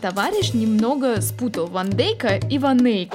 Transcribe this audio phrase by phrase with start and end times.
[0.00, 3.14] товарищ немного спутал Ван Дейка и Ван Эйк.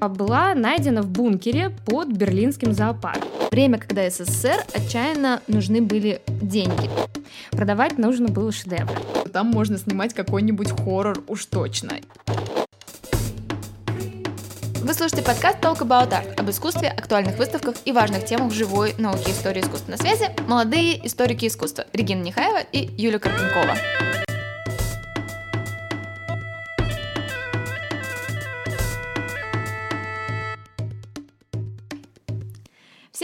[0.00, 3.28] Была найдена в бункере под берлинским зоопарком.
[3.50, 6.90] Время, когда СССР отчаянно нужны были деньги.
[7.52, 8.92] Продавать нужно было шедевр.
[9.32, 11.92] Там можно снимать какой-нибудь хоррор уж точно.
[14.82, 19.30] Вы слушаете подкаст Talk About Art об искусстве, актуальных выставках и важных темах живой науки
[19.30, 19.92] истории искусства.
[19.92, 24.25] На связи молодые историки искусства Регина Нехаева и Юлия Карпенкова.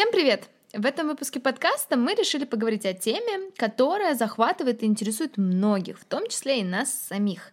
[0.03, 0.49] Всем привет!
[0.73, 6.05] В этом выпуске подкаста мы решили поговорить о теме, которая захватывает и интересует многих, в
[6.05, 7.53] том числе и нас самих.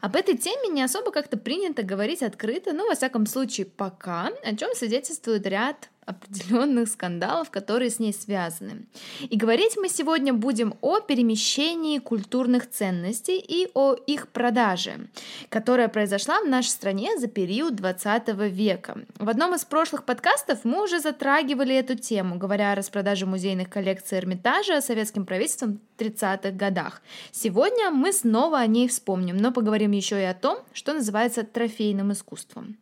[0.00, 4.56] Об этой теме не особо как-то принято говорить открыто, но, во всяком случае, пока, о
[4.56, 8.86] чем свидетельствует ряд определенных скандалов, которые с ней связаны.
[9.20, 15.08] И говорить мы сегодня будем о перемещении культурных ценностей и о их продаже,
[15.48, 18.98] которая произошла в нашей стране за период 20 века.
[19.18, 24.18] В одном из прошлых подкастов мы уже затрагивали эту тему, говоря о распродаже музейных коллекций
[24.18, 27.02] Эрмитажа советским правительством в 30-х годах.
[27.30, 32.12] Сегодня мы снова о ней вспомним, но поговорим еще и о том, что называется трофейным
[32.12, 32.76] искусством.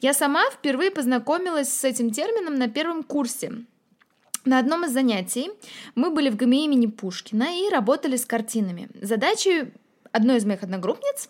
[0.00, 3.52] Я сама впервые познакомилась с этим термином на первом курсе.
[4.44, 5.50] На одном из занятий
[5.94, 8.88] мы были в ГМИ имени Пушкина и работали с картинами.
[9.00, 9.72] Задачей
[10.10, 11.28] одной из моих одногруппниц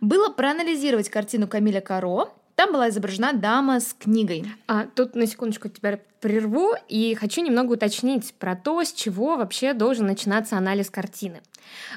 [0.00, 4.44] было проанализировать картину Камиля Каро там была изображена дама с книгой.
[4.66, 9.74] А, тут на секундочку тебя прерву и хочу немного уточнить про то, с чего вообще
[9.74, 11.40] должен начинаться анализ картины.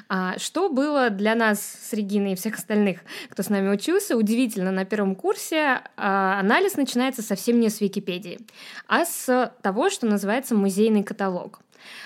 [0.08, 4.72] А, что было для нас с Региной и всех остальных, кто с нами учился, удивительно,
[4.72, 8.40] на первом курсе а, анализ начинается совсем не с Википедии,
[8.88, 11.60] а с того, что называется музейный каталог.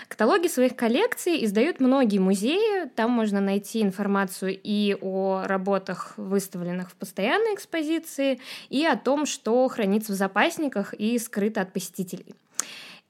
[0.08, 2.88] Каталоги своих коллекций издают многие музеи.
[2.96, 9.66] Там можно найти информацию и о работах, выставленных в постоянной экспозиции, и о том, что
[9.68, 12.34] хранится в запасниках и скрыто от посетителей.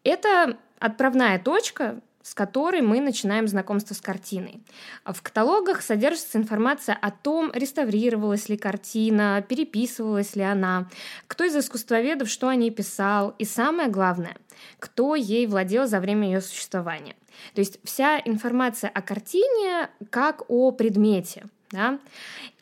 [0.05, 4.61] Это отправная точка, с которой мы начинаем знакомство с картиной.
[5.05, 10.89] В каталогах содержится информация о том, реставрировалась ли картина, переписывалась ли она,
[11.27, 14.37] кто из искусствоведов что о ней писал, и самое главное,
[14.79, 17.17] кто ей владел за время ее существования.
[17.55, 21.45] То есть вся информация о картине как о предмете.
[21.71, 22.01] Да?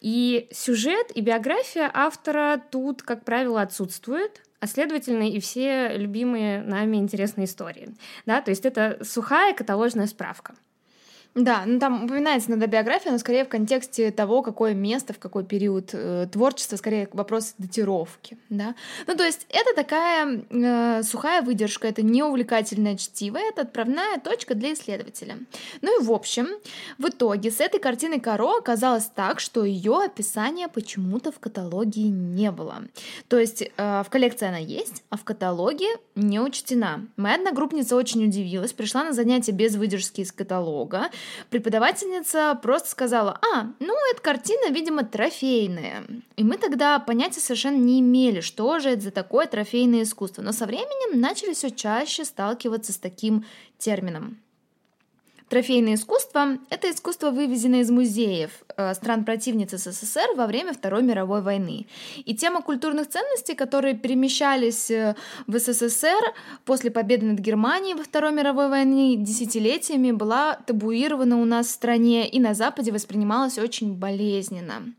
[0.00, 6.96] И сюжет и биография автора тут, как правило, отсутствуют, а следовательно и все любимые нами
[6.96, 7.94] интересные истории.
[8.26, 8.40] Да?
[8.40, 10.54] То есть это сухая каталожная справка.
[11.38, 15.44] Да, ну там упоминается иногда биография, но скорее в контексте того, какое место, в какой
[15.44, 18.74] период э, творчества, скорее вопрос датировки, да.
[19.06, 24.72] Ну, то есть это такая э, сухая выдержка, это неувлекательное чтиво, это отправная точка для
[24.72, 25.38] исследователя.
[25.80, 26.48] Ну и в общем,
[26.98, 32.50] в итоге с этой картиной Каро оказалось так, что ее описание почему-то в каталоге не
[32.50, 32.82] было.
[33.28, 37.06] То есть э, в коллекции она есть, а в каталоге не учтена.
[37.16, 41.10] Моя одногруппница очень удивилась, пришла на занятие без выдержки из каталога,
[41.50, 46.04] преподавательница просто сказала, а, ну, эта картина, видимо, трофейная.
[46.36, 50.42] И мы тогда понятия совершенно не имели, что же это за такое трофейное искусство.
[50.42, 53.44] Но со временем начали все чаще сталкиваться с таким
[53.78, 54.38] термином.
[55.48, 61.86] Трофейное искусство– это искусство, вывезенное из музеев э, стран-противниц СССР во время Второй мировой войны.
[62.26, 65.16] И тема культурных ценностей, которые перемещались э,
[65.46, 66.34] в СССР
[66.66, 72.28] после победы над Германией во Второй мировой войне десятилетиями, была табуирована у нас в стране
[72.28, 74.92] и на Западе воспринималась очень болезненно.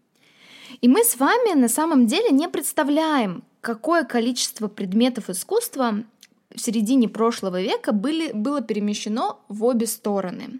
[0.82, 6.04] И мы с вами на самом деле не представляем, какое количество предметов искусства
[6.54, 10.60] в середине прошлого века были, было перемещено в обе стороны.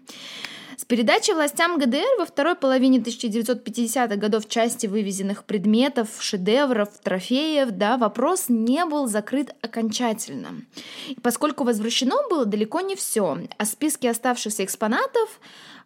[0.80, 7.98] С передачи властям ГДР во второй половине 1950-х годов части вывезенных предметов, шедевров, трофеев, да,
[7.98, 10.62] вопрос не был закрыт окончательно.
[11.08, 15.40] И поскольку возвращено было далеко не все, а списки оставшихся экспонатов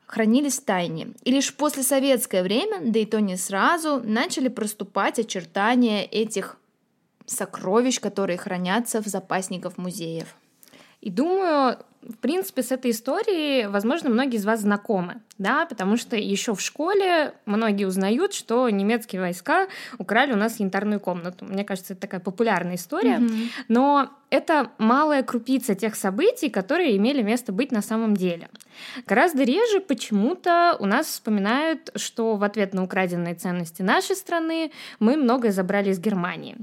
[0.06, 1.08] хранились в тайне.
[1.24, 6.56] И лишь после советское время, да и то не сразу, начали проступать очертания этих
[7.26, 10.36] сокровищ, которые хранятся в запасниках музеев.
[11.00, 16.16] И думаю, в принципе, с этой историей, возможно, многие из вас знакомы, да, потому что
[16.16, 19.68] еще в школе многие узнают, что немецкие войска
[19.98, 21.46] украли у нас янтарную комнату.
[21.46, 23.48] Мне кажется, это такая популярная история, mm-hmm.
[23.68, 28.48] но это малая крупица тех событий, которые имели место быть на самом деле.
[29.06, 35.16] Гораздо реже почему-то у нас вспоминают, что в ответ на украденные ценности нашей страны мы
[35.16, 36.56] многое забрали из Германии.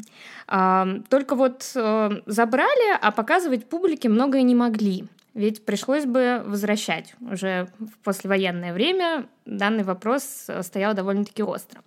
[1.09, 5.05] Только вот э, забрали, а показывать публике многое не могли.
[5.33, 7.15] Ведь пришлось бы возвращать.
[7.21, 11.81] Уже в послевоенное время данный вопрос стоял довольно-таки остро.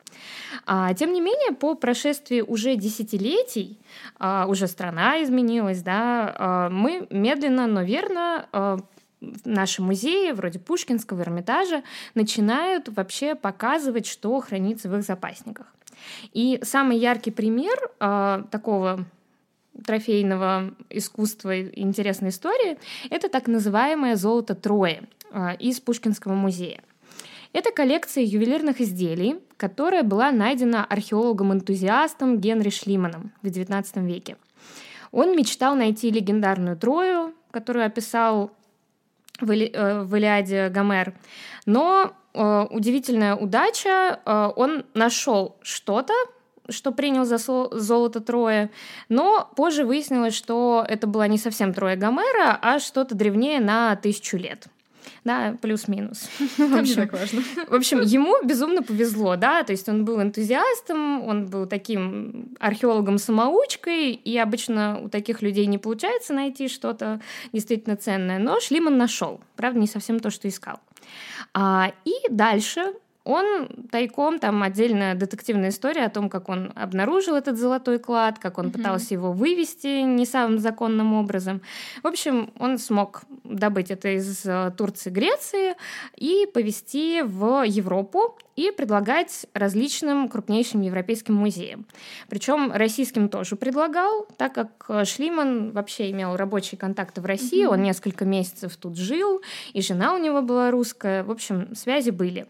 [0.67, 3.79] А, тем не менее, по прошествии уже десятилетий,
[4.19, 8.47] а, уже страна изменилась, да, а, мы медленно, но верно
[9.45, 11.83] наши музеи, вроде Пушкинского, Эрмитажа,
[12.15, 15.67] начинают вообще показывать, что хранится в их запасниках.
[16.33, 19.07] И самый яркий пример э, такого
[19.85, 22.79] трофейного искусства и интересной истории—
[23.11, 26.83] это так называемое «золото Трои» э, из Пушкинского музея.
[27.53, 34.37] Это коллекция ювелирных изделий, которая была найдена археологом-энтузиастом Генри Шлиманом в XIX веке.
[35.13, 38.51] Он мечтал найти легендарную Трою, которую описал
[39.41, 41.15] в, э, Илиаде Гомер.
[41.67, 46.13] Но э, удивительная удача, э, он нашел что-то,
[46.69, 48.71] что принял за золото Троя,
[49.09, 54.37] но позже выяснилось, что это была не совсем Троя Гомера, а что-то древнее на тысячу
[54.37, 54.69] лет
[55.25, 56.29] да, плюс-минус.
[56.59, 57.09] В общем.
[57.69, 64.13] В общем, ему безумно повезло, да, то есть он был энтузиастом, он был таким археологом-самоучкой,
[64.13, 67.21] и обычно у таких людей не получается найти что-то
[67.53, 70.79] действительно ценное, но Шлиман нашел, правда, не совсем то, что искал.
[71.53, 77.59] А, и дальше он тайком, там отдельная детективная история о том, как он обнаружил этот
[77.59, 78.73] золотой клад, как он mm-hmm.
[78.73, 81.63] пытался его вывести не самым законным образом.
[82.03, 85.75] В общем, он смог добыть это из э, Турции, Греции
[86.17, 91.87] и повезти в Европу и предлагать различным крупнейшим европейским музеям.
[92.29, 97.73] Причем российским тоже предлагал, так как э, Шлиман вообще имел рабочие контакты в России, mm-hmm.
[97.73, 99.41] он несколько месяцев тут жил,
[99.73, 101.25] и жена у него была русская.
[101.25, 102.47] В общем, связи были.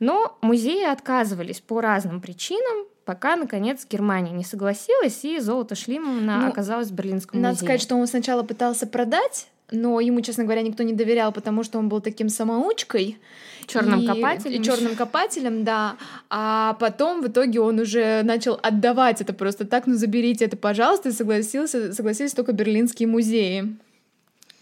[0.00, 6.48] Но музеи отказывались по разным причинам, пока, наконец, Германия не согласилась, и золото Шлимана ну,
[6.48, 7.62] оказалось в Берлинском надо музее.
[7.62, 11.62] Надо сказать, что он сначала пытался продать, но ему, честно говоря, никто не доверял, потому
[11.62, 13.18] что он был таким самоучкой.
[13.66, 14.06] Черным и...
[14.06, 14.62] копателем.
[14.62, 15.96] Черным копателем, да.
[16.28, 21.10] А потом в итоге он уже начал отдавать это просто так, ну заберите это, пожалуйста,
[21.10, 23.76] и согласился, согласились только берлинские музеи.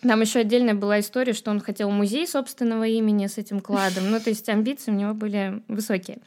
[0.03, 4.11] Там еще отдельная была история, что он хотел музей собственного имени с этим кладом.
[4.11, 6.19] Ну, то есть амбиции у него были высокие.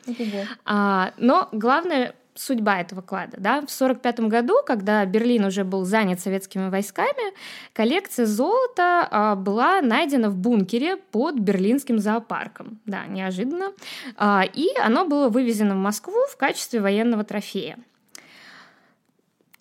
[0.66, 3.38] А, но главное судьба этого клада.
[3.38, 3.62] Да?
[3.62, 7.34] В 1945 году, когда Берлин уже был занят советскими войсками,
[7.74, 12.80] коллекция золота а, была найдена в бункере под берлинским зоопарком.
[12.86, 13.72] Да, неожиданно.
[14.18, 17.78] А, и оно было вывезено в Москву в качестве военного трофея.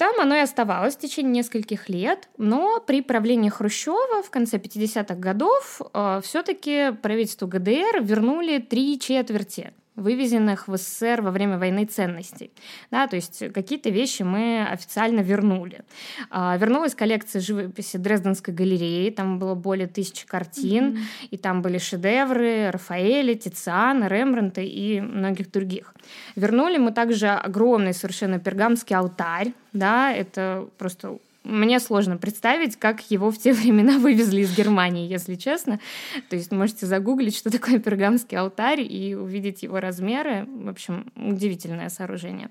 [0.01, 5.15] Там оно и оставалось в течение нескольких лет, но при правлении Хрущева в конце 50-х
[5.17, 12.51] годов э, все-таки правительству ГДР вернули три четверти вывезенных в СССР во время войны ценностей.
[12.91, 15.83] Да, то есть какие-то вещи мы официально вернули.
[16.31, 21.29] А, вернулась коллекция живописи Дрезденской галереи, там было более тысячи картин, mm-hmm.
[21.31, 25.95] и там были шедевры Рафаэля, Тициана, Рембранта и многих других.
[26.37, 33.31] Вернули мы также огромный совершенно пергамский алтарь, да, это просто мне сложно представить, как его
[33.31, 35.81] в те времена вывезли из Германии, если честно.
[36.29, 40.47] То есть можете загуглить, что такое пергамский алтарь, и увидеть его размеры.
[40.47, 42.51] В общем, удивительное сооружение.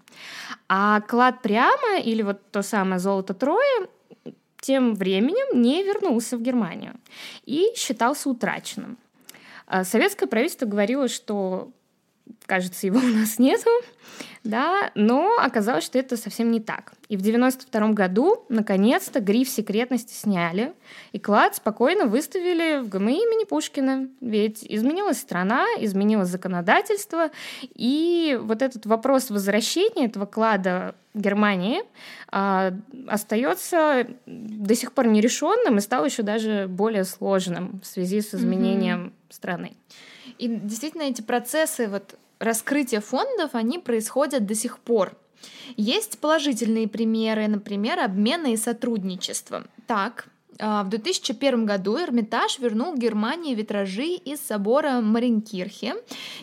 [0.67, 3.87] А клад прямо, или вот то самое золото Трои,
[4.61, 6.95] тем временем не вернулся в Германию
[7.45, 8.97] и считался утраченным.
[9.67, 11.71] А советское правительство говорило, что
[12.45, 13.69] кажется, его у нас нету,
[14.43, 16.93] да, но оказалось, что это совсем не так.
[17.09, 20.73] И в 92 году, наконец-то, гриф секретности сняли,
[21.11, 24.07] и клад спокойно выставили в ГМИ имени Пушкина.
[24.21, 27.31] Ведь изменилась страна, изменилось законодательство,
[27.61, 31.81] и вот этот вопрос возвращения этого клада Германии
[32.31, 32.71] а,
[33.07, 39.07] остается до сих пор нерешенным и стал еще даже более сложным в связи с изменением
[39.07, 39.33] mm-hmm.
[39.33, 39.77] страны.
[40.37, 45.15] И действительно эти процессы вот раскрытия фондов, они происходят до сих пор.
[45.77, 49.65] Есть положительные примеры, например, обмена и сотрудничества.
[49.87, 50.27] Так,
[50.59, 55.95] в 2001 году Эрмитаж вернул Германии витражи из собора Маринкирхе.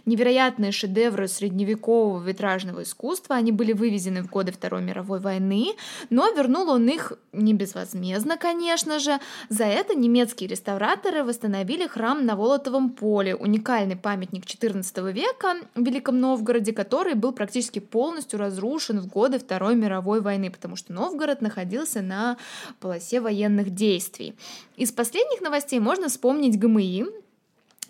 [0.06, 3.36] Невероятные шедевры средневекового витражного искусства.
[3.36, 5.74] Они были вывезены в годы Второй мировой войны,
[6.08, 9.20] но вернул он их не безвозмездно, конечно же.
[9.50, 16.20] За это немецкие реставраторы восстановили храм на Волотовом поле, уникальный памятник XIV века в Великом
[16.20, 22.00] Новгороде, который был практически полностью разрушен в годы Второй мировой войны, потому что Новгород находился
[22.00, 22.38] на
[22.80, 24.34] полосе военных действий действий.
[24.76, 27.06] Из последних новостей можно вспомнить ГМИ,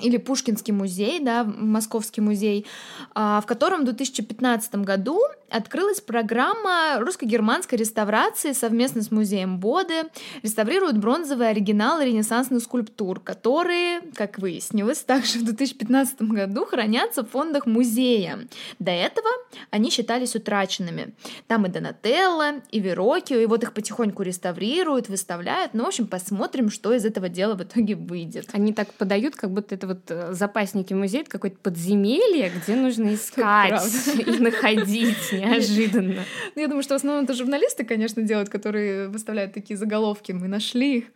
[0.00, 2.66] или Пушкинский музей, да, Московский музей,
[3.14, 10.04] а, в котором в 2015 году открылась программа русско-германской реставрации совместно с музеем Боды.
[10.42, 17.66] Реставрируют бронзовые оригиналы ренессансных скульптур, которые, как выяснилось, также в 2015 году хранятся в фондах
[17.66, 18.40] музея.
[18.78, 19.28] До этого
[19.70, 21.14] они считались утраченными.
[21.46, 25.74] Там и Донателло, и Верокио, и вот их потихоньку реставрируют, выставляют.
[25.74, 28.48] Ну, в общем, посмотрим, что из этого дела в итоге выйдет.
[28.52, 33.14] Они так подают, как будто это вот э, запасники музея, это какое-то подземелье, где нужно
[33.14, 33.82] искать
[34.18, 36.24] и находить неожиданно.
[36.54, 40.32] Ну, я думаю, что в основном это журналисты, конечно, делают, которые выставляют такие заголовки.
[40.32, 41.06] Мы нашли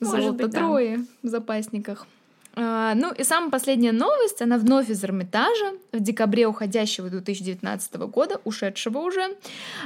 [0.00, 2.06] золото Трои в запасниках.
[2.56, 8.40] А, ну и самая последняя новость, она вновь из Эрмитажа, в декабре уходящего 2019 года,
[8.44, 9.36] ушедшего уже,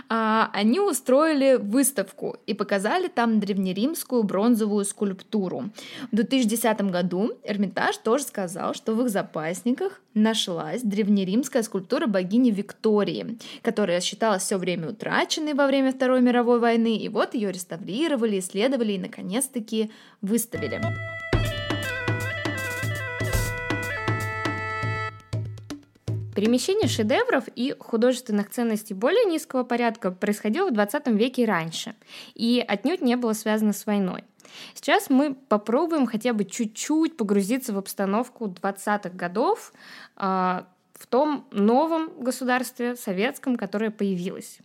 [0.09, 5.71] а, они устроили выставку и показали там древнеримскую бронзовую скульптуру.
[6.13, 13.39] В 2010 году Эрмитаж тоже сказал, что в их запасниках нашлась древнеримская скульптура богини Виктории,
[13.63, 18.93] которая считалась все время утраченной во время Второй мировой войны, и вот ее реставрировали, исследовали
[18.93, 20.81] и наконец-таки выставили.
[26.39, 31.97] Перемещение шедевров и художественных ценностей более низкого порядка происходило в 20 веке и раньше,
[32.37, 34.23] и отнюдь не было связано с войной.
[34.75, 39.73] Сейчас мы попробуем хотя бы чуть-чуть погрузиться в обстановку 20-х годов
[40.17, 40.63] э,
[40.95, 44.61] в том новом государстве советском, которое появилось.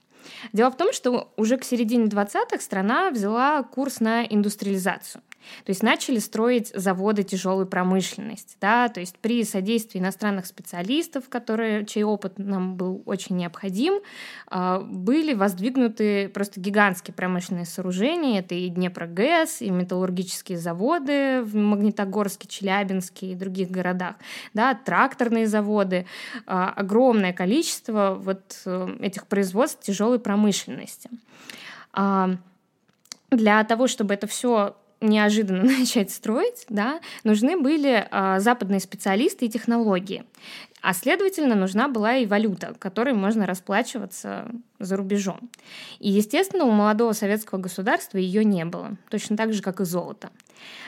[0.52, 5.24] Дело в том, что уже к середине 20-х страна взяла курс на индустриализацию.
[5.66, 11.86] То есть начали строить заводы тяжелой промышленности, да, то есть при содействии иностранных специалистов, которые,
[11.86, 14.02] чей опыт нам был очень необходим,
[14.48, 22.48] а, были воздвигнуты просто гигантские промышленные сооружения, это и Днепрогэс, и металлургические заводы в Магнитогорске,
[22.48, 24.16] Челябинске и других городах,
[24.54, 26.06] да, тракторные заводы,
[26.46, 31.10] а, огромное количество вот э, этих производств тяжелой промышленности.
[31.94, 32.32] А,
[33.32, 39.50] для того, чтобы это все неожиданно начать строить, да, нужны были э, западные специалисты и
[39.50, 40.24] технологии.
[40.82, 44.48] А следовательно, нужна была и валюта, которой можно расплачиваться
[44.80, 45.50] за рубежом.
[46.00, 50.30] И, естественно, у молодого советского государства ее не было, точно так же, как и золото.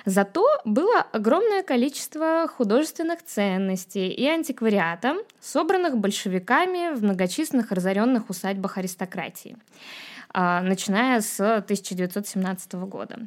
[0.04, 9.56] Зато было огромное количество художественных ценностей и антиквариата, собранных большевиками в многочисленных разоренных усадьбах аристократии,
[10.34, 13.20] начиная с 1917 года.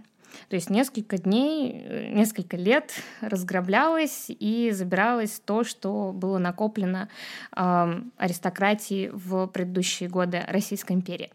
[0.49, 7.09] То есть несколько дней, э, несколько лет разграблялось и забиралось то, что было накоплено
[7.57, 11.31] э, аристократией в предыдущие годы Российской империи.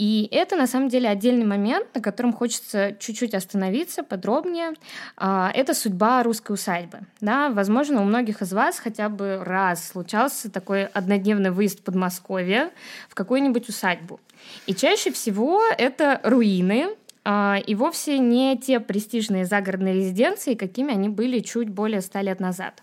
[0.00, 4.72] И это на самом деле отдельный момент, на котором хочется чуть-чуть остановиться подробнее.
[5.18, 7.00] А, это судьба русской усадьбы.
[7.20, 12.70] Да, возможно, у многих из вас хотя бы раз случался такой однодневный выезд в Подмосковье
[13.10, 14.20] в какую-нибудь усадьбу.
[14.64, 21.40] И чаще всего это руины, и вовсе не те престижные загородные резиденции, какими они были
[21.40, 22.82] чуть более ста лет назад.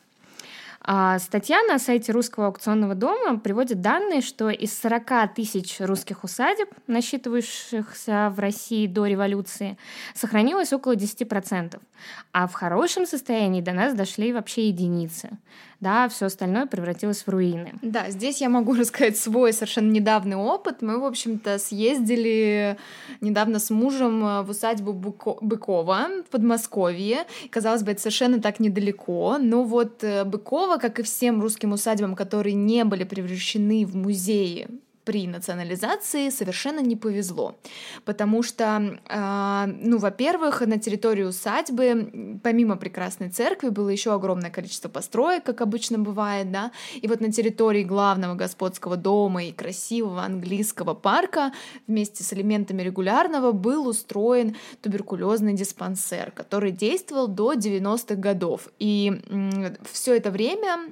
[0.89, 6.69] А, статья на сайте Русского аукционного дома приводит данные, что из 40 тысяч русских усадеб,
[6.87, 9.77] насчитывающихся в России до революции,
[10.15, 11.81] сохранилось около 10%,
[12.31, 15.31] а в хорошем состоянии до нас дошли вообще единицы
[15.79, 17.73] да, все остальное превратилось в руины.
[17.81, 20.81] Да, здесь я могу рассказать свой совершенно недавний опыт.
[20.81, 22.77] Мы, в общем-то, съездили
[23.21, 25.37] недавно с мужем э, в усадьбу Быко...
[25.41, 27.25] Быкова в Подмосковье.
[27.51, 32.15] Казалось бы, это совершенно так недалеко, но вот э, Быкова, как и всем русским усадьбам,
[32.15, 34.67] которые не были превращены в музеи
[35.07, 37.55] при национализации совершенно не повезло,
[38.03, 44.89] потому что, э, ну, во-первых, на территории усадьбы, помимо прекрасной церкви, было еще огромное количество
[44.89, 46.71] построек, как обычно бывает, да,
[47.01, 51.53] и вот на территории главного господского дома и красивого английского парка
[51.87, 59.21] вместе с элементами регулярного был устроен туберкулезный диспансер, который действовал до 90-х годов, и
[59.89, 60.91] все это время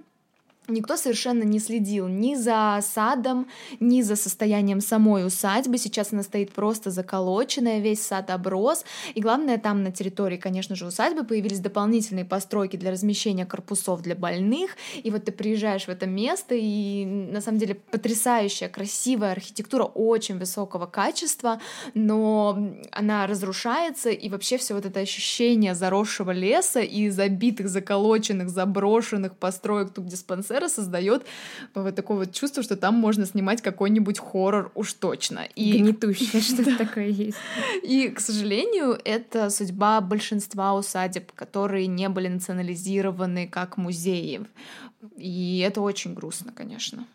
[0.68, 3.48] Никто совершенно не следил ни за садом,
[3.80, 5.78] ни за состоянием самой усадьбы.
[5.78, 8.84] Сейчас она стоит просто заколоченная, весь сад оброс.
[9.14, 14.16] И главное, там на территории, конечно же, усадьбы появились дополнительные постройки для размещения корпусов для
[14.16, 14.72] больных.
[15.04, 20.40] И вот ты приезжаешь в это место, и на самом деле потрясающая, красивая архитектура очень
[20.40, 21.62] высокого качества,
[21.94, 29.36] но она разрушается, и вообще все вот это ощущение заросшего леса и забитых, заколоченных, заброшенных
[29.36, 31.26] построек тут диспансера атмосфера создает
[31.74, 35.48] вот такое вот чувство, что там можно снимать какой-нибудь хоррор уж точно.
[35.56, 35.78] И...
[35.78, 37.38] Гнетущее что-то такое есть.
[37.84, 44.46] И, к сожалению, это судьба большинства усадеб, которые не были национализированы как музеи.
[45.18, 47.06] И это очень грустно, конечно.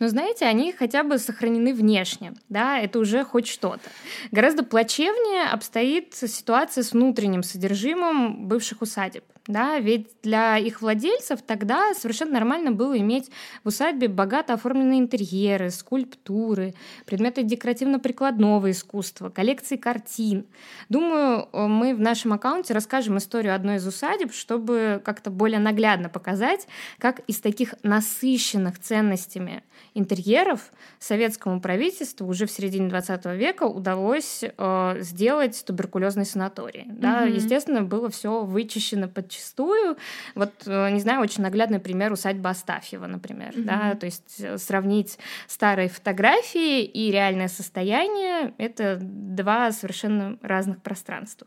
[0.00, 3.90] Но знаете, они хотя бы сохранены внешне, да, это уже хоть что-то.
[4.32, 11.94] Гораздо плачевнее обстоит ситуация с внутренним содержимым бывших усадеб, да, ведь для их владельцев тогда
[11.94, 13.30] совершенно нормально было иметь
[13.64, 16.74] в усадьбе богато оформленные интерьеры, скульптуры,
[17.06, 20.46] предметы декоративно-прикладного искусства, коллекции картин.
[20.88, 26.66] Думаю, мы в нашем аккаунте расскажем историю одной из усадеб, чтобы как-то более наглядно показать,
[26.98, 29.62] как из таких насыщенных ценностями
[29.94, 36.82] интерьеров советскому правительству уже в середине 20 века удалось э, сделать туберкулезный санаторий.
[36.82, 36.98] Mm-hmm.
[37.00, 39.08] Да, естественно, было все вычищено
[39.40, 39.96] подчистую.
[40.34, 43.50] Вот, э, не знаю, очень наглядный пример усадьба Астафьева, например.
[43.50, 43.64] Mm-hmm.
[43.64, 51.46] Да, то есть э, сравнить старые фотографии и реальное состояние— это два совершенно разных пространства.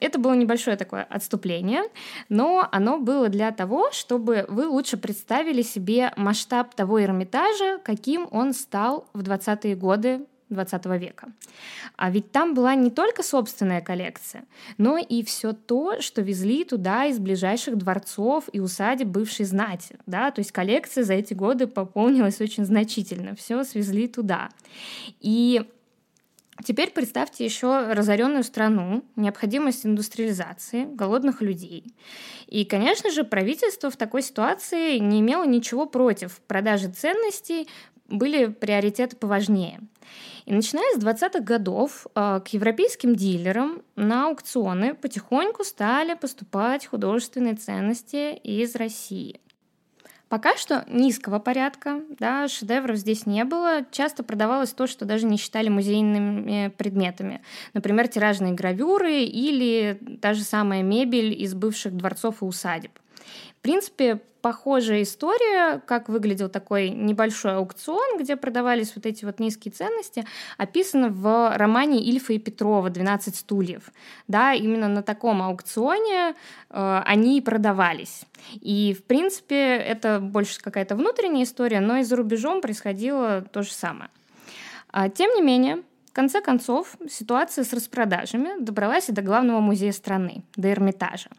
[0.00, 1.82] Это было небольшое такое отступление,
[2.30, 8.54] но оно было для того, чтобы вы лучше представили себе масштаб того Эрмитажа, каким он
[8.54, 11.32] стал в 20-е годы 20 века.
[11.96, 14.44] А ведь там была не только собственная коллекция,
[14.78, 19.96] но и все то, что везли туда из ближайших дворцов и усадеб бывшей знати.
[20.06, 20.30] Да?
[20.30, 23.34] То есть коллекция за эти годы пополнилась очень значительно.
[23.34, 24.50] Все свезли туда.
[25.20, 25.62] И
[26.62, 31.84] Теперь представьте еще разоренную страну, необходимость индустриализации, голодных людей.
[32.46, 37.68] И, конечно же, правительство в такой ситуации не имело ничего против продажи ценностей,
[38.08, 39.80] были приоритеты поважнее.
[40.46, 47.54] И начиная с 20-х годов э, к европейским дилерам на аукционы потихоньку стали поступать художественные
[47.54, 49.40] ценности из России.
[50.28, 53.84] Пока что низкого порядка, да, шедевров здесь не было.
[53.92, 57.40] Часто продавалось то, что даже не считали музейными предметами.
[57.72, 62.90] Например, тиражные гравюры или та же самая мебель из бывших дворцов и усадеб.
[63.64, 70.26] Принципе, похожая история, как выглядел такой небольшой аукцион, где продавались вот эти вот низкие ценности,
[70.58, 73.90] описана в романе Ильфа и Петрова «12 стульев».
[74.28, 76.34] Да, именно на таком аукционе
[76.68, 78.26] э, они и продавались.
[78.52, 83.72] И, в принципе, это больше какая-то внутренняя история, но и за рубежом происходило то же
[83.72, 84.10] самое.
[84.92, 89.92] А, тем не менее, в конце концов, ситуация с распродажами добралась и до главного музея
[89.92, 91.30] страны, до Эрмитажа.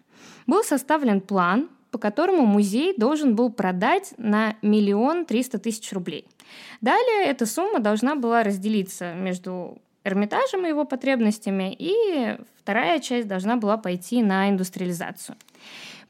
[0.48, 6.26] Был составлен план, по которому музей должен был продать на миллион триста тысяч рублей.
[6.82, 13.56] Далее эта сумма должна была разделиться между Эрмитажем и его потребностями, и вторая часть должна
[13.56, 15.38] была пойти на индустриализацию.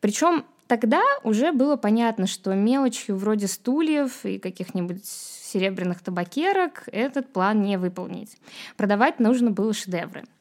[0.02, 7.62] Причем тогда уже было понятно, что мелочью вроде стульев и каких-нибудь серебряных табакерок этот план
[7.62, 8.38] не выполнить.
[8.76, 10.24] Продавать нужно было шедевры–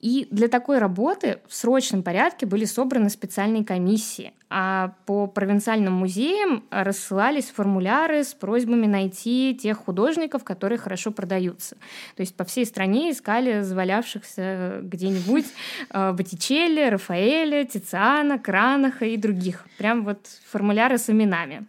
[0.00, 6.64] и для такой работы в срочном порядке были собраны специальные комиссии, а по провинциальным музеям
[6.70, 11.76] рассылались формуляры с просьбами найти тех художников, которые хорошо продаются.
[12.16, 15.46] То есть по всей стране искали завалявшихся где-нибудь
[15.90, 19.66] э, Боттичелли, Рафаэля, Тициана, Кранаха и других.
[19.78, 21.66] Прям вот формуляры с именами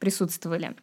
[0.00, 0.74] присутствовали.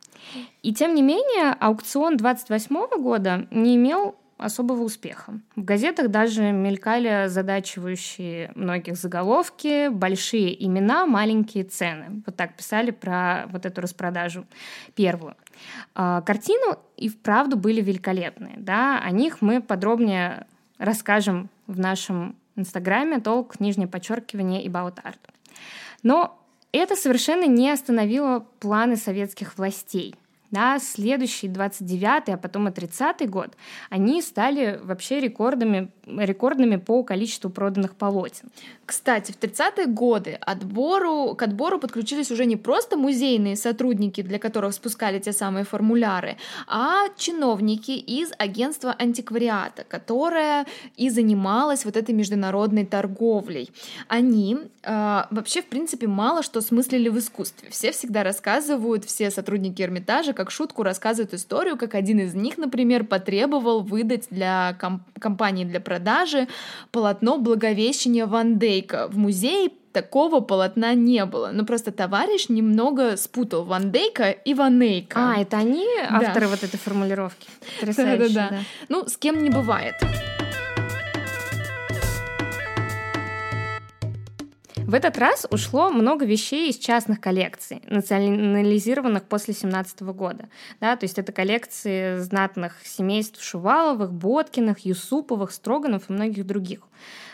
[0.61, 5.39] И тем не менее, аукцион 28 года не имел особого успеха.
[5.55, 12.21] В газетах даже мелькали задачивающие многих заголовки, большие имена, маленькие цены.
[12.25, 14.45] Вот так писали про вот эту распродажу
[14.95, 15.35] первую.
[15.95, 18.55] А, картины и вправду были великолепные.
[18.57, 18.99] Да?
[18.99, 20.45] О них мы подробнее
[20.77, 25.19] расскажем в нашем инстаграме толк, нижнее подчеркивание и Art.
[26.03, 26.39] Но
[26.71, 30.15] это совершенно не остановило планы советских властей–
[30.51, 33.55] на следующий 29 а потом и 30 год
[33.89, 38.49] они стали вообще рекордами, рекордными по количеству проданных полотен.
[38.85, 44.73] Кстати, в 30-е годы отбору, к отбору подключились уже не просто музейные сотрудники, для которых
[44.73, 52.85] спускали те самые формуляры, а чиновники из агентства антиквариата, которое и занималось вот этой международной
[52.85, 53.69] торговлей.
[54.07, 57.69] Они э, вообще, в принципе, мало что смыслили в искусстве.
[57.69, 63.03] Все всегда рассказывают, все сотрудники Эрмитажа, как шутку рассказывают историю, как один из них, например,
[63.03, 66.47] потребовал выдать для комп- компании для продажи
[66.91, 69.07] полотно Благовещения Ван Дейка.
[69.07, 71.49] В музее такого полотна не было.
[71.51, 75.33] Но просто товарищ немного спутал Ван Дейка и Ванейка.
[75.33, 76.51] А, это они авторы да.
[76.51, 77.47] вот этой формулировки?
[77.81, 78.27] Да-да-да.
[78.51, 78.59] Да.
[78.89, 79.95] Ну, с кем не бывает.
[84.87, 90.47] В этот раз ушло много вещей из частных коллекций, национализированных после 17 года.
[90.79, 96.79] Да, то есть это коллекции знатных семейств Шуваловых, Боткиных, Юсуповых, Строганов и многих других.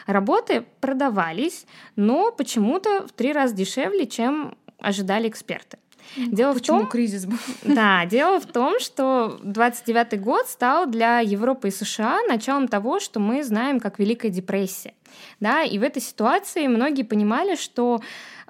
[0.07, 5.77] Работы продавались, но почему-то в три раза дешевле, чем ожидали эксперты.
[6.17, 7.37] Дело Почему в том, кризис был?
[7.63, 13.19] Да, дело в том, что 29 год стал для Европы и США началом того, что
[13.19, 14.93] мы знаем как Великая депрессия.
[15.39, 18.01] Да, и в этой ситуации многие понимали, что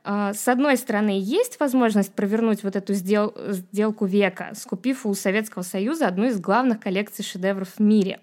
[0.04, 5.64] э, с одной стороны, есть возможность провернуть вот эту сдел сделку века, скупив у Советского
[5.64, 8.20] Союза одну из главных коллекций шедевров в мире.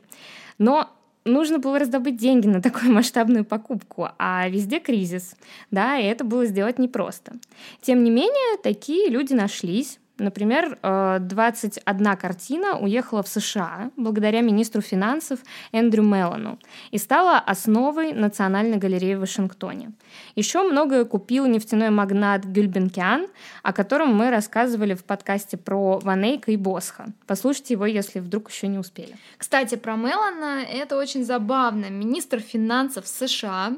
[0.59, 0.91] Но
[1.25, 5.37] нужно было раздобыть деньги на такую масштабную покупку, а везде кризис,
[5.71, 7.33] да, и это было сделать непросто.
[7.81, 14.83] Тем не менее, такие люди нашлись, Например, 21 э, картина уехала в США благодаря министру
[14.83, 15.41] финансов
[15.73, 16.59] Эндрю Меллону
[16.91, 19.93] и стала основой Национальной галереи в Вашингтоне.
[20.37, 23.29] Еще многое купил нефтяной магнат Гюльбенкиан,
[23.63, 27.07] о котором мы рассказывали в подкасте про Ванейка и Босха.
[27.27, 29.17] Послушайте его, если вдруг еще не успели.
[29.39, 31.87] Кстати, про Меллона это очень забавно.
[31.91, 33.73] Министр финансов США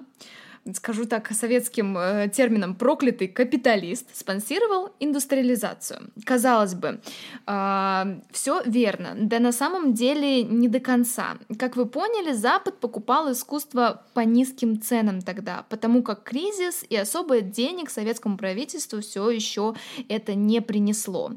[0.75, 6.11] скажу так советским э, термином, проклятый капиталист спонсировал индустриализацию.
[6.25, 7.01] Казалось бы,
[7.47, 11.37] э, все верно, да на самом деле не до конца.
[11.59, 17.41] Как вы поняли, Запад покупал искусство по низким ценам тогда, потому как кризис и особо
[17.41, 19.75] денег советскому правительству все еще
[20.09, 21.33] это не принесло.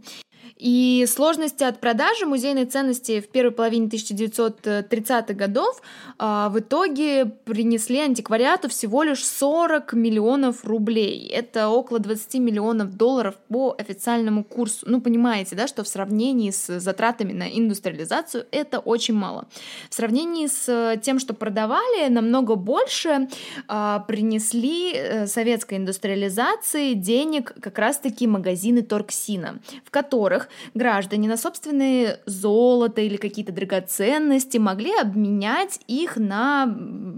[0.57, 5.81] И сложности от продажи музейной ценности в первой половине 1930-х годов
[6.17, 11.27] а, в итоге принесли антиквариату всего лишь 40 миллионов рублей.
[11.27, 14.85] Это около 20 миллионов долларов по официальному курсу.
[14.89, 19.47] Ну, понимаете, да, что в сравнении с затратами на индустриализацию это очень мало.
[19.89, 23.27] В сравнении с тем, что продавали, намного больше
[23.67, 31.37] а, принесли э, советской индустриализации денег как раз-таки магазины Торксина, в которых которых граждане на
[31.37, 36.67] собственные золото или какие-то драгоценности могли обменять их на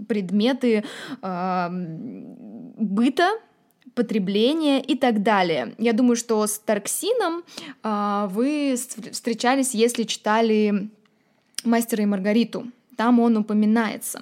[0.07, 0.83] предметы
[1.21, 1.67] э,
[2.77, 3.31] быта,
[3.95, 5.73] потребления и так далее.
[5.79, 7.43] Я думаю, что с Тарксином
[7.83, 8.75] э, вы
[9.11, 10.89] встречались, если читали
[11.63, 12.67] «Мастера и Маргариту»
[12.97, 14.19] там он упоминается.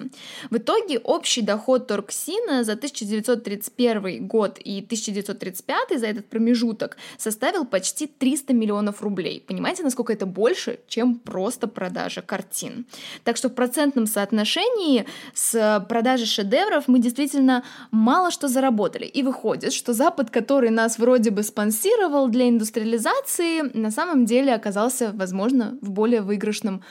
[0.50, 8.06] В итоге общий доход Торксина за 1931 год и 1935 за этот промежуток составил почти
[8.06, 9.42] 300 миллионов рублей.
[9.46, 12.84] Понимаете, насколько это больше, чем просто продажа картин?
[13.24, 19.06] Так что в процентном соотношении с продажей шедевров мы действительно мало что заработали.
[19.06, 25.12] И выходит, что Запад, который нас вроде бы спонсировал для индустриализации, на самом деле оказался,
[25.14, 26.82] возможно, в более выигрышном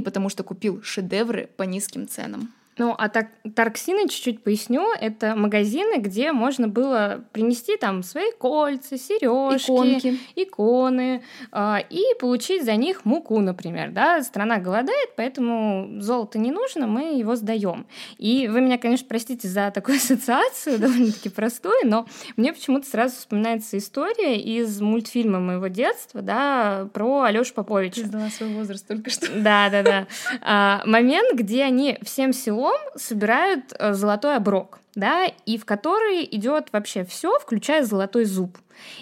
[0.00, 2.52] потому что купил шедевры по низким ценам.
[2.80, 8.96] Ну, а так, Тарксины, чуть-чуть поясню, это магазины, где можно было принести там свои кольца,
[8.96, 10.18] сережки, Иконки.
[10.34, 16.86] иконы, э, и получить за них муку, например, да, страна голодает, поэтому золото не нужно,
[16.86, 17.86] мы его сдаем.
[18.16, 22.06] И вы меня, конечно, простите за такую ассоциацию, довольно-таки простую, но
[22.38, 28.00] мне почему-то сразу вспоминается история из мультфильма моего детства, да, про Алёшу Поповича.
[28.00, 29.26] Ты сдала свой возраст только что.
[29.34, 30.06] Да, да, да.
[30.40, 36.24] А, момент, где они всем селом потом собирают э, золотой оброк, да, и в который
[36.30, 38.58] идет вообще все, включая золотой зуб.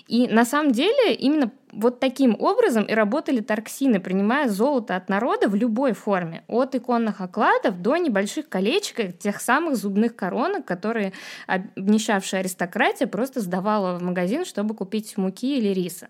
[0.06, 5.48] И на самом деле именно вот таким образом и работали торксины, принимая золото от народа
[5.48, 11.12] в любой форме, от иконных окладов до небольших колечек, тех самых зубных коронок, которые
[11.46, 16.08] обнищавшая аристократия просто сдавала в магазин, чтобы купить муки или риса.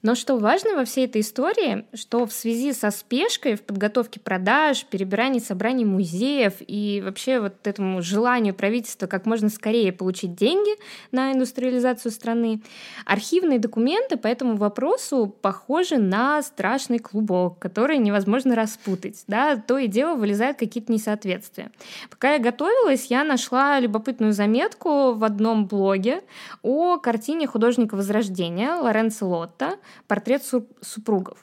[0.00, 4.84] Но что важно во всей этой истории, что в связи со спешкой в подготовке продаж,
[4.84, 10.70] перебирании собраний музеев и вообще вот этому желанию правительства как можно скорее получить деньги
[11.10, 12.62] на индустриализацию страны,
[13.06, 19.24] архивные документы по этому вопросу похожи на страшный клубок, который невозможно распутать.
[19.26, 19.56] Да?
[19.56, 21.72] То и дело вылезают какие-то несоответствия.
[22.08, 26.22] Пока я готовилась, я нашла любопытную заметку в одном блоге
[26.62, 30.42] о картине художника Возрождения Лоренцо Лотта портрет
[30.80, 31.38] супругов.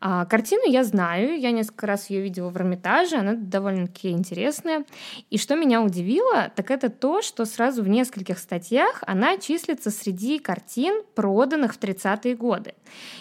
[0.00, 4.84] А, картину я знаю, я несколько раз ее видела в Эрмитаже, она довольно-таки интересная.
[5.30, 10.38] И что меня удивило, так это то, что сразу в нескольких статьях она числится среди
[10.38, 12.74] картин, проданных в 30-е годы.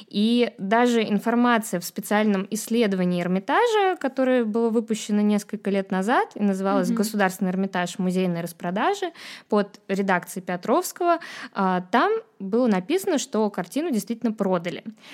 [0.07, 6.89] И даже информация в специальном исследовании Эрмитажа, которое было выпущено несколько лет назад и называлось
[6.89, 6.95] mm-hmm.
[6.95, 9.11] «Государственный Эрмитаж музейной распродажи»
[9.49, 11.19] под редакцией Петровского,
[11.53, 14.64] а, там было написано, что картину действительно продали.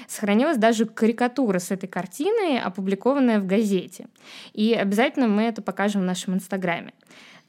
[0.08, 4.08] Сохранилась даже карикатура с этой картиной, опубликованная в газете.
[4.54, 6.94] И обязательно мы это покажем в нашем инстаграме.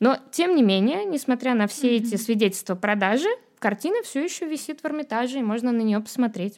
[0.00, 4.84] Но, тем не менее, несмотря на все эти свидетельства продажи, картина все еще висит в
[4.84, 6.56] Эрмитаже, и можно на нее посмотреть.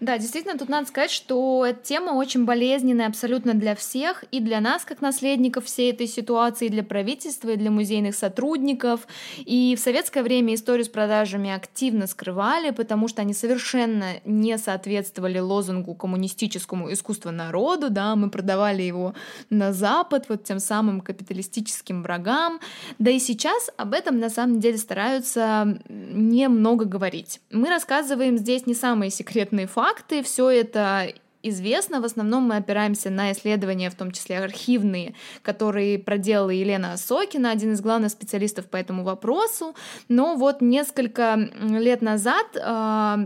[0.00, 4.60] Да, действительно, тут надо сказать, что эта тема очень болезненная абсолютно для всех, и для
[4.60, 9.06] нас, как наследников всей этой ситуации, и для правительства, и для музейных сотрудников.
[9.38, 15.38] И в советское время историю с продажами активно скрывали, потому что они совершенно не соответствовали
[15.38, 19.14] лозунгу коммунистическому искусству народу, да, мы продавали его
[19.50, 22.60] на Запад, вот тем самым капиталистическим врагам.
[22.98, 27.40] Да и сейчас об этом на самом деле стараются немного говорить.
[27.50, 32.00] Мы рассказываем здесь не самые секретные факты, факты, все это известно.
[32.00, 37.72] В основном мы опираемся на исследования, в том числе архивные, которые проделала Елена Сокина, один
[37.72, 39.74] из главных специалистов по этому вопросу.
[40.08, 43.16] Но вот несколько лет назад э,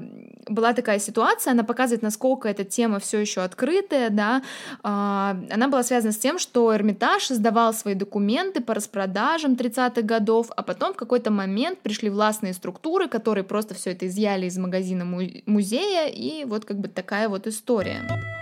[0.48, 4.42] была такая ситуация, она показывает, насколько эта тема все еще открытая, да.
[4.82, 10.50] Э, она была связана с тем, что Эрмитаж сдавал свои документы по распродажам 30-х годов,
[10.56, 15.04] а потом в какой-то момент пришли властные структуры, которые просто все это изъяли из магазина
[15.46, 18.37] музея, и вот как бы такая вот история.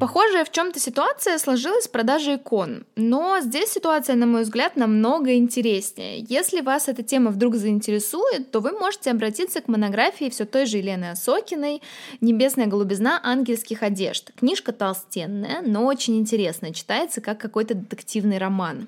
[0.00, 5.34] Похожая в чем-то ситуация сложилась с продажей икон, но здесь ситуация, на мой взгляд, намного
[5.34, 6.24] интереснее.
[6.28, 10.76] Если вас эта тема вдруг заинтересует, то вы можете обратиться к монографии все той же
[10.76, 11.82] Елены Осокиной
[12.20, 14.30] «Небесная голубизна ангельских одежд».
[14.38, 18.86] Книжка толстенная, но очень интересная, читается как какой-то детективный роман.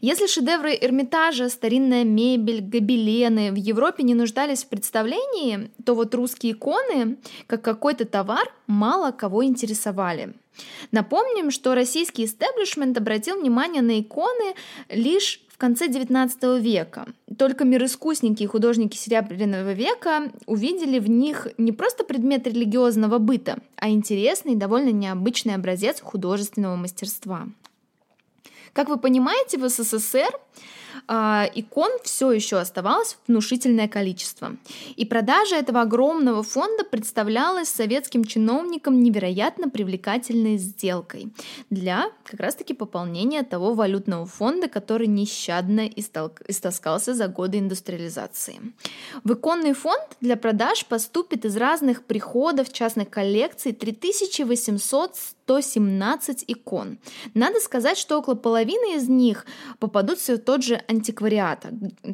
[0.00, 6.52] Если шедевры Эрмитажа, старинная мебель, гобелены в Европе не нуждались в представлении, то вот русские
[6.52, 10.34] иконы, как какой-то товар, мало кого интересовали.
[10.90, 14.54] Напомним, что российский истеблишмент обратил внимание на иконы
[14.88, 17.06] лишь в конце XIX века.
[17.38, 23.88] Только мироискусники и художники Серебряного века увидели в них не просто предмет религиозного быта, а
[23.90, 27.46] интересный и довольно необычный образец художественного мастерства.
[28.72, 30.38] Как вы понимаете, в СССР
[31.08, 34.56] э, икон все еще оставалось внушительное количество.
[34.96, 41.32] И продажа этого огромного фонда представлялась советским чиновникам невероятно привлекательной сделкой
[41.70, 48.60] для как раз-таки пополнения того валютного фонда, который нещадно истаскался за годы индустриализации.
[49.24, 55.16] В иконный фонд для продаж поступит из разных приходов частных коллекций 3800
[55.52, 56.98] 117 икон.
[57.34, 59.44] Надо сказать, что около половины из них
[59.78, 61.66] попадут в тот же антиквариат,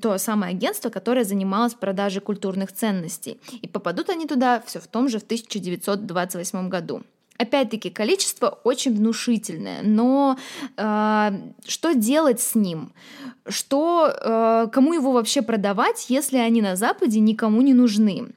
[0.02, 3.38] то самое агентство, которое занималось продажей культурных ценностей.
[3.62, 7.02] И попадут они туда все в том же в 1928 году.
[7.38, 10.36] Опять-таки, количество очень внушительное, но
[10.76, 11.30] э,
[11.64, 12.92] что делать с ним?
[13.46, 18.34] Что, э, кому его вообще продавать, если они на Западе никому не нужны?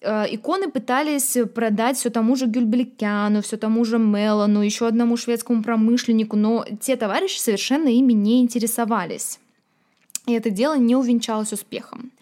[0.00, 5.62] Э, иконы пытались продать все тому же Гюльбликяну, все тому же Мелану, еще одному шведскому
[5.62, 9.38] промышленнику, но те товарищи совершенно ими не интересовались.
[10.30, 12.12] И это дело не увенчалось успехом.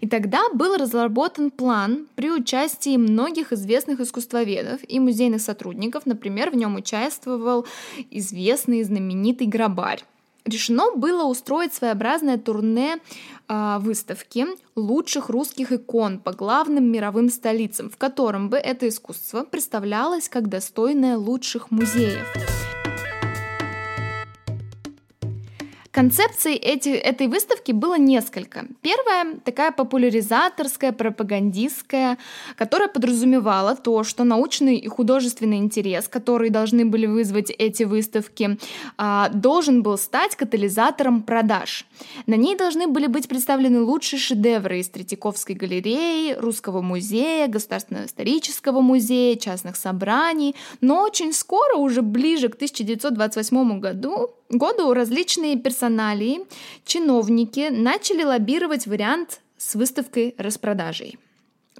[0.00, 6.06] И тогда был разработан план при участии многих известных искусствоведов и музейных сотрудников.
[6.06, 7.66] Например, в нем участвовал
[8.10, 10.02] известный знаменитый грабарь
[10.44, 13.00] решено было устроить своеобразное турне
[13.48, 20.30] э, выставки лучших русских икон по главным мировым столицам, в котором бы это искусство представлялось
[20.30, 22.67] как достойное лучших музеев.
[25.98, 28.66] Концепций эти, этой выставки было несколько.
[28.82, 32.18] Первая такая популяризаторская, пропагандистская,
[32.54, 38.58] которая подразумевала то, что научный и художественный интерес, которые должны были вызвать эти выставки,
[38.96, 41.84] а, должен был стать катализатором продаж.
[42.26, 48.82] На ней должны были быть представлены лучшие шедевры из Третьяковской галереи, Русского музея, Государственного исторического
[48.82, 50.54] музея, частных собраний.
[50.80, 56.40] Но очень скоро, уже ближе к 1928 году, году различные персоналии,
[56.84, 61.18] чиновники начали лоббировать вариант с выставкой распродажей.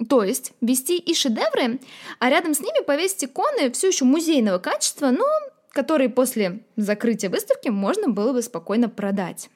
[0.07, 1.79] То есть вести и шедевры,
[2.19, 5.25] а рядом с ними повесить иконы все еще музейного качества, но
[5.71, 9.49] которые после закрытия выставки можно было бы спокойно продать.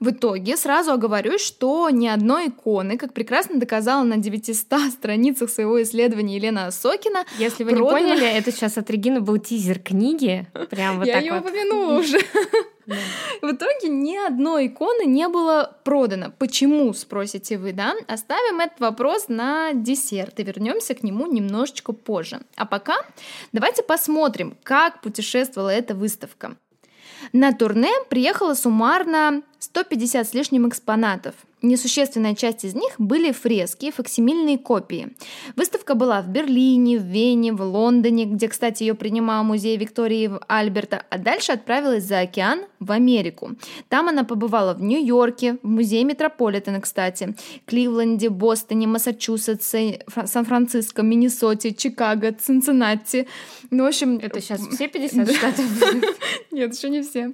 [0.00, 5.82] В итоге сразу оговорюсь, что ни одной иконы, как прекрасно доказала на 900 страницах своего
[5.82, 7.24] исследования Елена Сокина.
[7.38, 7.98] Если вы продано...
[7.98, 10.46] не поняли, это сейчас от Регины был тизер книги.
[10.70, 11.42] Прям вот Я так ее вот.
[11.42, 12.18] упомянула уже.
[12.86, 16.32] В итоге ни одной иконы не было продано.
[16.38, 17.94] Почему, спросите вы, да?
[18.06, 22.40] Оставим этот вопрос на десерт и вернемся к нему немножечко позже.
[22.54, 22.94] А пока
[23.52, 26.56] давайте посмотрим, как путешествовала эта выставка.
[27.32, 31.34] На турне приехало суммарно 150 с лишним экспонатов.
[31.66, 35.08] Несущественная часть из них были фрески, факсимильные копии.
[35.56, 41.04] Выставка была в Берлине, в Вене, в Лондоне, где, кстати, ее принимал музей Виктории Альберта,
[41.10, 43.50] а дальше отправилась за океан в Америку.
[43.88, 47.34] Там она побывала в Нью-Йорке, в музее Метрополитена, кстати,
[47.66, 53.26] Кливленде, Бостоне, Массачусетсе, Сан-Франциско, Миннесоте, Чикаго, Цинциннати.
[53.70, 54.18] Ну, в общем...
[54.22, 55.64] Это сейчас все 50 штатов?
[56.52, 57.32] Нет, еще не все.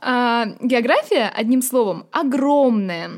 [0.00, 3.10] А, география, одним словом, огромная.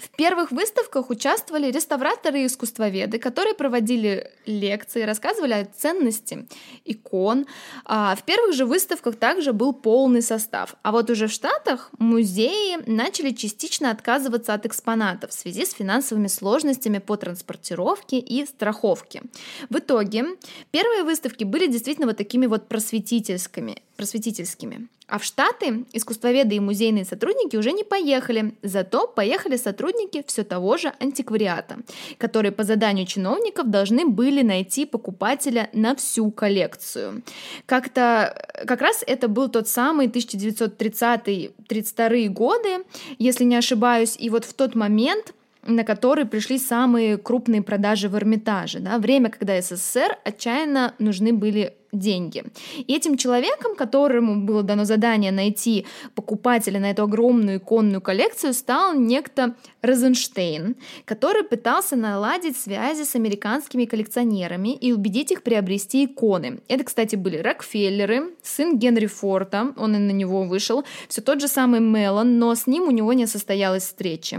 [0.00, 6.48] В первых выставках участвовали реставраторы и искусствоведы, которые проводили лекции, рассказывали о ценности
[6.86, 7.46] икон.
[7.84, 10.74] А в первых же выставках также был полный состав.
[10.82, 16.28] А вот уже в Штатах музеи начали частично отказываться от экспонатов в связи с финансовыми
[16.28, 19.22] сложностями по транспортировке и страховке.
[19.68, 20.24] В итоге
[20.70, 23.82] первые выставки были действительно вот такими вот просветительскими.
[24.00, 24.88] Просветительскими.
[25.08, 30.78] А в Штаты искусствоведы и музейные сотрудники уже не поехали, зато поехали сотрудники все того
[30.78, 31.76] же антиквариата,
[32.16, 37.22] которые по заданию чиновников должны были найти покупателя на всю коллекцию.
[37.66, 42.78] Как-то как раз это был тот самый 1930-32 годы,
[43.18, 45.34] если не ошибаюсь, и вот в тот момент
[45.66, 48.80] на который пришли самые крупные продажи в Эрмитаже.
[48.80, 52.44] Да, время, когда СССР отчаянно нужны были деньги.
[52.76, 58.94] И этим человеком, которому было дано задание найти покупателя на эту огромную иконную коллекцию, стал
[58.94, 66.60] некто Розенштейн, который пытался наладить связи с американскими коллекционерами и убедить их приобрести иконы.
[66.68, 71.48] Это, кстати, были Рокфеллеры, сын Генри Форта, он и на него вышел, все тот же
[71.48, 74.38] самый Меллон, но с ним у него не состоялась встречи.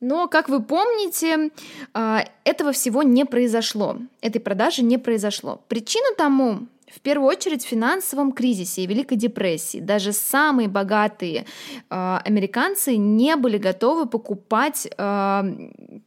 [0.00, 1.50] Но, как вы помните,
[1.92, 5.60] а, этого всего не произошло, этой продажи не произошло.
[5.68, 9.78] Причина тому в первую очередь в финансовом кризисе и Великой депрессии.
[9.78, 11.46] Даже самые богатые
[11.88, 15.42] э, американцы не были готовы покупать э,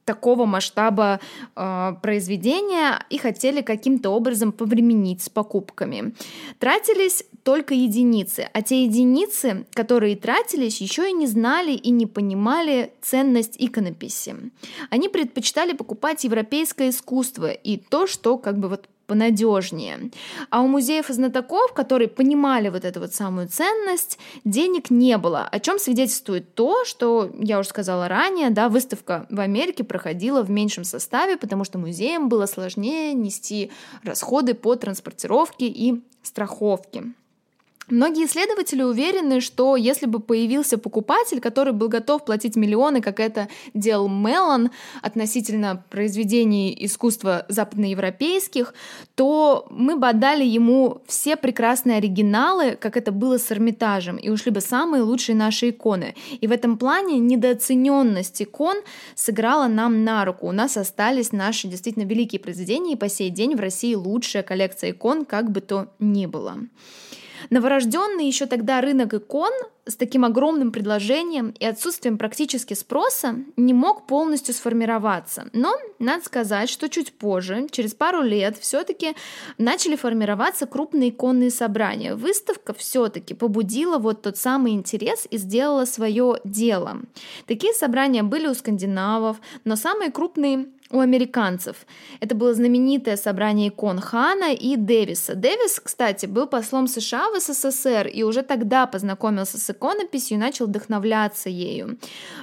[0.06, 1.19] такого масштаба
[1.56, 6.13] э, произведения и хотели каким-то образом повременить с покупками.
[6.60, 12.93] Тратились только единицы, а те единицы, которые тратились, еще и не знали и не понимали
[13.02, 14.36] ценность иконописи.
[14.89, 20.10] Они предпочитали покупать европейское искусство и то, что как бы вот понадежнее.
[20.49, 25.47] А у музеев и знатоков, которые понимали вот эту вот самую ценность, денег не было,
[25.52, 30.49] о чем свидетельствует то, что, я уже сказала ранее, да, выставка в Америке проходила в
[30.49, 33.71] меньшем составе, потому что музеям было сложнее нести
[34.04, 37.13] расходы по транспортировке и страховке.
[37.89, 43.50] Многие исследователи уверены, что если бы появился покупатель, который был готов платить миллионы, как это
[43.74, 48.74] делал Меллон относительно произведений искусства западноевропейских,
[49.15, 54.52] то мы бы отдали ему все прекрасные оригиналы, как это было с Эрмитажем, и ушли
[54.52, 56.15] бы самые лучшие наши иконы.
[56.39, 58.78] И в этом плане недооцененность икон
[59.13, 60.48] сыграла нам на руку.
[60.48, 64.91] У нас остались наши действительно великие произведения, и по сей день в России лучшая коллекция
[64.91, 66.60] икон, как бы то ни было.
[67.49, 69.51] Новорожденный еще тогда рынок икон
[69.86, 75.49] с таким огромным предложением и отсутствием практически спроса не мог полностью сформироваться.
[75.51, 79.15] Но надо сказать, что чуть позже, через пару лет, все-таки
[79.58, 82.15] начали формироваться крупные иконные собрания.
[82.15, 87.01] Выставка все-таки побудила вот тот самый интерес и сделала свое дело.
[87.45, 91.75] Такие собрания были у скандинавов, но самые крупные у американцев.
[92.19, 95.36] Это было знаменитое собрание икон Хана и Дэвиса.
[95.36, 100.67] Дэвис, кстати, был послом США в СССР и уже тогда познакомился с иконописью и начал
[100.67, 101.97] вдохновляться ею.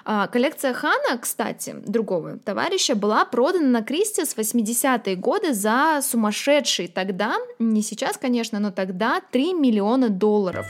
[0.05, 6.89] А, коллекция Хана, кстати, другого товарища, была продана на Кристис в 80-е годы за сумасшедшие
[6.89, 10.67] тогда, не сейчас, конечно, но тогда 3 миллиона долларов.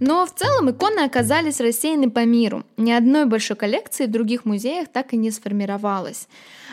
[0.00, 2.64] Но в целом иконы оказались рассеяны по миру.
[2.76, 6.28] Ни одной большой коллекции в других музеях так и не сформировалось.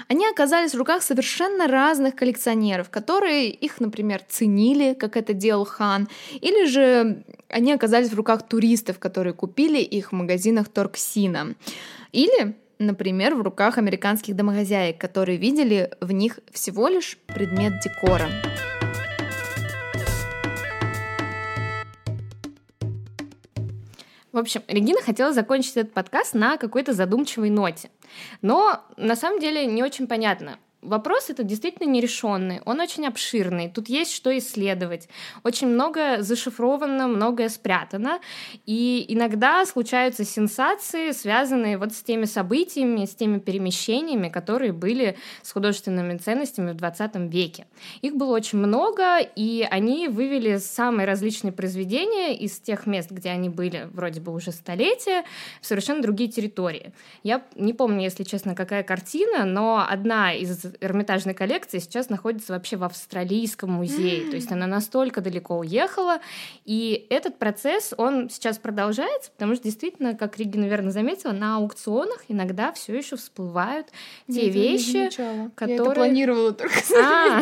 [0.08, 6.08] Они оказались в руках совершенно разных коллекционеров, которые их, например, ценили, как это делал Хан,
[6.34, 11.56] или же они оказались в руках туристов, которые купили их в магазинах Торксина.
[12.12, 18.28] Или например, в руках американских домохозяек, которые видели в них всего лишь предмет декора.
[24.36, 27.90] В общем, Регина хотела закончить этот подкаст на какой-то задумчивой ноте.
[28.42, 33.90] Но на самом деле не очень понятно, вопрос это действительно нерешенный, он очень обширный, тут
[33.90, 35.10] есть что исследовать,
[35.44, 38.20] очень много зашифровано, многое спрятано,
[38.66, 45.52] и иногда случаются сенсации, связанные вот с теми событиями, с теми перемещениями, которые были с
[45.52, 47.68] художественными ценностями в 20 веке.
[48.02, 53.50] Их было очень много, и они вывели самые различные произведения из тех мест, где они
[53.50, 55.24] были вроде бы уже столетия,
[55.62, 56.94] в совершенно другие территории.
[57.24, 62.78] Я не помню, если честно, какая картина, но одна из Эрмитажной коллекции сейчас находится вообще
[62.78, 64.30] в Австралийском музее.
[64.30, 66.20] То есть она настолько далеко уехала.
[66.66, 72.24] И этот процесс, он сейчас продолжается, потому что действительно, как Риги, наверное, заметила, на аукционах
[72.28, 73.88] иногда все еще всплывают
[74.28, 75.10] те Нет, вещи,
[75.56, 75.78] которые...
[75.78, 77.42] Я это планировала только а,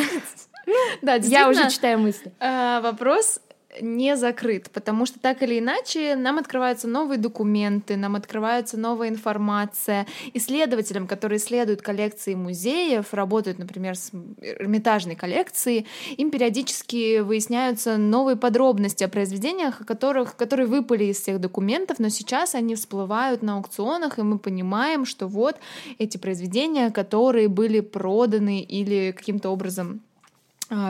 [1.01, 2.31] да, я уже читаю мысли.
[2.39, 3.39] А, вопрос
[3.81, 10.05] не закрыт, потому что так или иначе нам открываются новые документы, нам открывается новая информация.
[10.33, 14.11] Исследователям, которые исследуют коллекции музеев, работают, например, с
[14.41, 21.39] Эрмитажной коллекцией, им периодически выясняются новые подробности о произведениях, о которых, которые выпали из всех
[21.39, 25.57] документов, но сейчас они всплывают на аукционах, и мы понимаем, что вот
[25.97, 30.01] эти произведения, которые были проданы или каким-то образом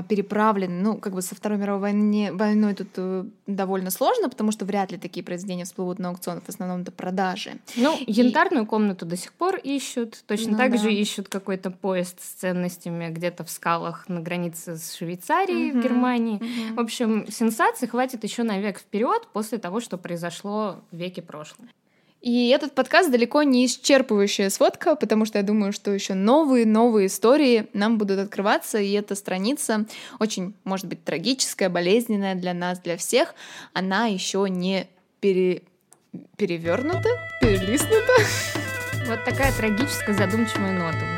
[0.07, 0.81] переправлены.
[0.81, 4.91] Ну, как бы со Второй мировой войны, войной тут э, довольно сложно, потому что вряд
[4.91, 7.53] ли такие произведения всплывут на аукционах, в основном это продажи.
[7.75, 8.11] Ну, и...
[8.11, 10.77] янтарную комнату до сих пор ищут, точно ну, так да.
[10.77, 15.83] же ищут какой-то поезд с ценностями где-то в скалах на границе с Швейцарией угу, в
[15.83, 16.35] Германии.
[16.35, 16.75] Угу.
[16.75, 21.69] В общем, сенсаций хватит еще на век вперед после того, что произошло в веке прошлом.
[22.23, 27.67] И этот подкаст далеко не исчерпывающая сводка, потому что я думаю, что еще новые-новые истории
[27.73, 29.85] нам будут открываться, и эта страница
[30.19, 33.35] очень, может быть, трагическая, болезненная для нас, для всех,
[33.73, 34.87] она еще не
[35.19, 35.63] пере...
[36.37, 37.09] перевернута,
[37.41, 38.13] перелистнута.
[39.05, 41.13] Вот такая трагическая задумчивая нота